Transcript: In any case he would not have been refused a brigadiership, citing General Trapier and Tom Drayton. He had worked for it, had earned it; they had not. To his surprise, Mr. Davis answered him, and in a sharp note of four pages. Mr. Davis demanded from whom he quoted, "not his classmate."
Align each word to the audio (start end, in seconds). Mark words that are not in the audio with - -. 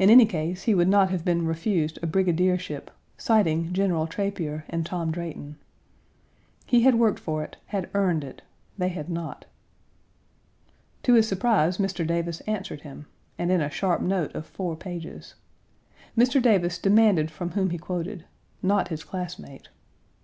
In 0.00 0.10
any 0.10 0.26
case 0.26 0.62
he 0.64 0.74
would 0.74 0.88
not 0.88 1.10
have 1.10 1.24
been 1.24 1.46
refused 1.46 1.96
a 2.02 2.08
brigadiership, 2.08 2.90
citing 3.16 3.72
General 3.72 4.08
Trapier 4.08 4.64
and 4.68 4.84
Tom 4.84 5.12
Drayton. 5.12 5.54
He 6.66 6.80
had 6.82 6.96
worked 6.96 7.20
for 7.20 7.44
it, 7.44 7.56
had 7.66 7.88
earned 7.94 8.24
it; 8.24 8.42
they 8.76 8.88
had 8.88 9.08
not. 9.08 9.44
To 11.04 11.14
his 11.14 11.28
surprise, 11.28 11.78
Mr. 11.78 12.04
Davis 12.04 12.40
answered 12.48 12.80
him, 12.80 13.06
and 13.38 13.52
in 13.52 13.60
a 13.60 13.70
sharp 13.70 14.00
note 14.02 14.34
of 14.34 14.44
four 14.44 14.74
pages. 14.74 15.34
Mr. 16.18 16.42
Davis 16.42 16.76
demanded 16.76 17.30
from 17.30 17.50
whom 17.52 17.70
he 17.70 17.78
quoted, 17.78 18.24
"not 18.60 18.88
his 18.88 19.04
classmate." 19.04 19.68